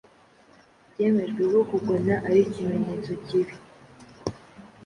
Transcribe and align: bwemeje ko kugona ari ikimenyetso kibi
bwemeje 0.91 1.41
ko 1.53 1.59
kugona 1.71 2.13
ari 2.27 2.39
ikimenyetso 2.47 3.11
kibi 3.25 3.53